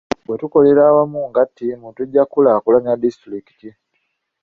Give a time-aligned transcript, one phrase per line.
[0.25, 3.69] Bwe tukolera awamu nga ttiimu tujja kukulaakulanya disitulikiti.